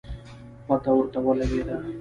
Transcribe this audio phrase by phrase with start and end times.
[0.65, 1.75] پته ورته ولګېده